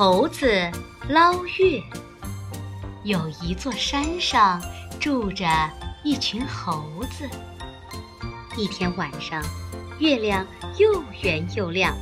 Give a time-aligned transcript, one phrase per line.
[0.00, 0.48] 猴子
[1.10, 1.82] 捞月。
[3.04, 4.58] 有一座山上
[4.98, 5.46] 住着
[6.02, 7.28] 一群猴子。
[8.56, 9.44] 一天晚上，
[9.98, 10.46] 月亮
[10.78, 11.94] 又圆又亮，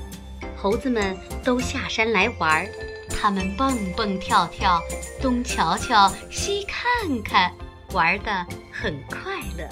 [0.56, 2.68] 猴子们都下山来玩儿。
[3.10, 4.80] 他们蹦蹦跳跳，
[5.20, 7.52] 东瞧瞧，西看看，
[7.90, 9.68] 玩的很快乐。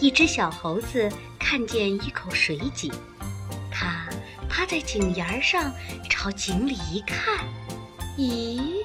[0.00, 2.92] 一只小猴子看见一口水井，
[3.70, 4.04] 它
[4.48, 5.72] 趴在井沿上，
[6.20, 7.38] 朝井里一看，
[8.16, 8.84] 咦，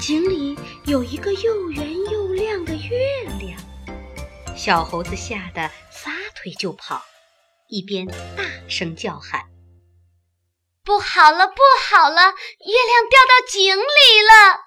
[0.00, 3.60] 井里有一个又圆又亮的月亮。
[4.56, 7.04] 小猴子吓得撒腿就跑，
[7.68, 9.42] 一边大声叫喊
[10.82, 14.60] ：“不好了，不好了，月亮掉到井里了！”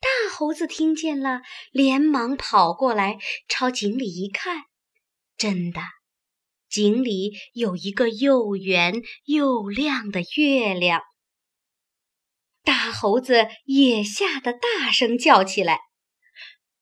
[0.00, 4.62] 大猴子听见了，连忙跑过来，朝井里一看，
[5.36, 5.82] 真的，
[6.74, 8.94] 井里有一个又圆
[9.26, 11.02] 又亮的月亮。
[12.64, 15.78] 大猴子也吓得大声叫起来：“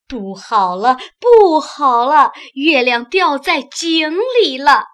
[0.09, 4.85] 不好了，不好了，月亮掉在井里了！”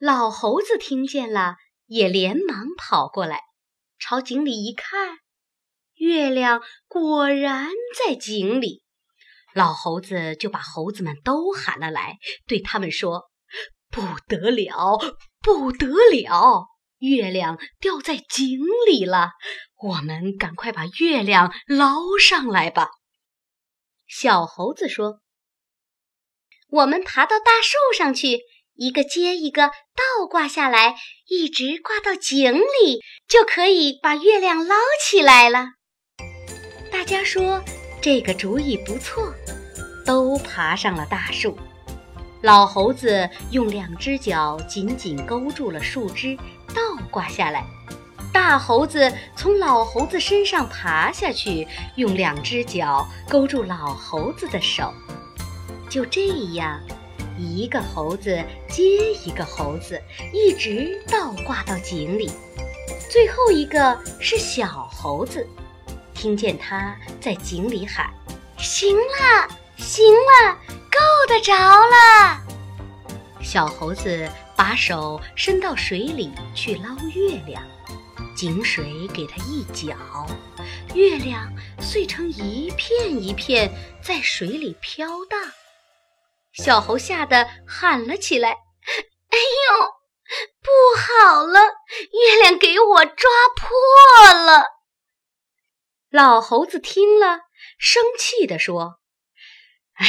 [0.00, 1.54] 老猴子听见了，
[1.86, 3.42] 也连忙跑过来，
[4.00, 5.18] 朝井里一看。
[5.94, 8.81] 月亮果然在井里，
[9.54, 13.30] 老猴子就把猴子们都喊了来，对他们说
[13.90, 14.98] ：“不得了，
[15.40, 16.66] 不得了！
[16.98, 19.30] 月亮掉在井里了，
[19.82, 22.88] 我们赶快把月亮捞上来吧。”
[24.06, 25.20] 小猴子说
[26.70, 28.38] ：“我们爬到大树上去，
[28.74, 35.66] 一个接一个倒挂下来，一直挂到井里，就可以把月亮捞起来了。”
[36.92, 37.64] 大家说
[38.02, 39.32] 这个主意不错，
[40.04, 41.56] 都爬上了大树。
[42.42, 46.36] 老猴子用两只脚紧紧勾住了树枝，
[46.74, 46.82] 倒
[47.12, 47.64] 挂下来。
[48.32, 54.92] 大猴子从老猴子身上爬下去，用两只脚勾住老猴子的手。
[55.88, 56.80] 就这样，
[57.38, 58.82] 一个猴子接
[59.24, 62.28] 一个猴子，一直倒挂到井里。
[63.08, 65.46] 最后一个是小猴子。
[66.22, 68.08] 听见他在井里喊
[68.56, 70.56] ：“行了，行了，
[70.88, 72.40] 够得着了。”
[73.42, 77.60] 小猴子把手伸到水里去捞月亮，
[78.36, 79.96] 井水给他一搅，
[80.94, 83.68] 月亮碎成一片一片，
[84.00, 85.40] 在水里飘荡。
[86.52, 88.50] 小猴吓得喊了起来
[89.30, 89.86] ：“哎呦，
[90.62, 91.58] 不好了，
[92.12, 94.66] 月亮给我抓破了！”
[96.12, 97.40] 老猴子听了，
[97.78, 99.00] 生气地说
[99.96, 100.06] ：“哎，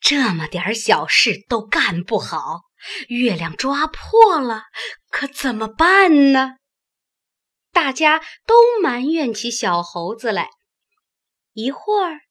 [0.00, 2.62] 这么点小事都干不好，
[3.06, 4.64] 月亮抓破了，
[5.10, 6.56] 可怎么办呢？”
[7.70, 10.50] 大家都埋怨起小猴子来。
[11.52, 12.22] 一会儿，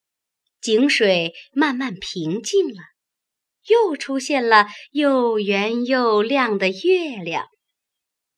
[0.59, 2.81] 井水慢慢平静了，
[3.67, 7.47] 又出现了又圆又亮的月亮。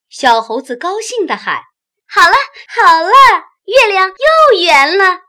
[0.08, 1.60] 小猴子高兴地喊
[2.06, 2.36] ：“好了，
[2.68, 3.10] 好了！”
[3.66, 5.22] 月亮又圆了，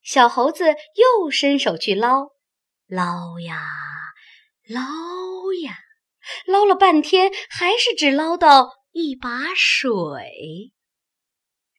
[0.00, 0.64] 小猴子
[0.94, 2.28] 又伸手去捞，
[2.86, 3.60] 捞呀
[4.68, 4.80] 捞
[5.64, 5.76] 呀，
[6.46, 10.72] 捞了半天，还是只捞到一把水。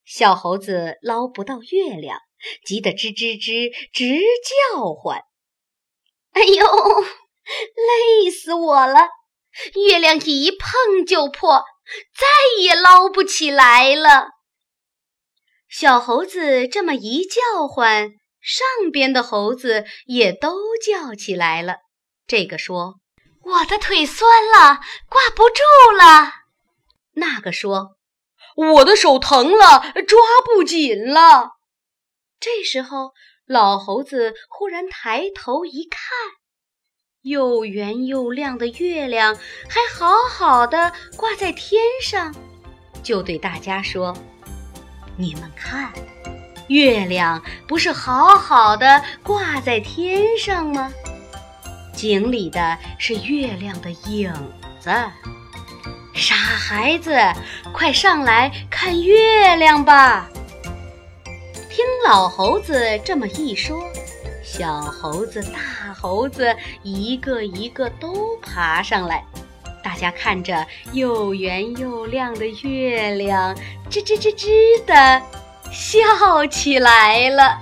[0.03, 2.19] 小猴子捞不到月亮，
[2.65, 4.19] 急得吱吱吱直
[4.73, 5.21] 叫唤
[6.33, 6.65] ：“哎呦，
[7.75, 9.07] 累死我了！
[9.87, 11.63] 月亮一碰就破，
[12.13, 14.31] 再也捞不起来了。”
[15.69, 21.77] 小猴子这么一叫唤，上边的猴子也都叫起来了。
[22.25, 22.95] 这个说
[23.43, 24.79] ：“我的腿酸了，
[25.09, 25.61] 挂不住
[25.97, 26.31] 了。”
[27.15, 27.97] 那个说
[28.75, 31.51] ：“我的手疼了，抓不紧了。”
[32.39, 33.11] 这时候，
[33.45, 35.99] 老猴子忽然抬头一看，
[37.23, 42.33] 又圆又亮的月亮还好好的挂在天上，
[43.03, 44.15] 就对大家说。
[45.19, 45.91] 你们看，
[46.67, 50.93] 月亮不是好好的挂在天上吗？
[51.91, 54.31] 井里的是月亮的影
[54.79, 54.91] 子。
[56.13, 57.15] 傻孩子，
[57.73, 60.29] 快上来看月亮吧！
[61.69, 63.81] 听老猴子这么一说，
[64.43, 69.25] 小猴子、大猴子一个一个都爬上来。
[69.87, 73.55] 大家看着又圆又亮的月亮，
[73.89, 75.21] 吱吱吱吱的
[75.71, 77.57] 笑起来了。